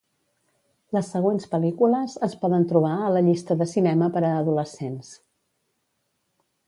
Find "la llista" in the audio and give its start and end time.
3.17-3.59